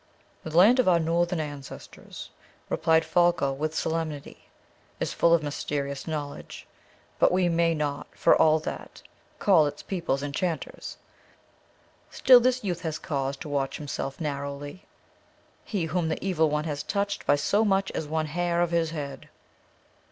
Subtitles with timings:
[0.43, 2.31] "The land of our northern ancestors,"
[2.69, 4.45] replied Folko with solemnity,
[4.99, 6.65] "is full of mysterious knowledge.
[7.19, 9.03] But we may not, for all that,
[9.37, 10.97] call its people enchanters;
[12.09, 14.85] still this youth has cause to watch himself narrowly;
[15.63, 18.89] he whom the evil one has touched by so much as one hair of his
[18.89, 19.29] head..."